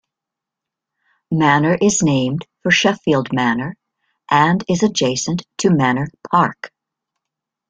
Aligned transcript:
Manor 1.29 1.77
is 1.79 2.01
named 2.01 2.47
for 2.63 2.71
Sheffield 2.71 3.31
Manor 3.31 3.77
and 4.31 4.63
is 4.67 4.81
adjacent 4.81 5.45
to 5.59 5.69
Manor 5.69 6.07
Park. 6.31 6.71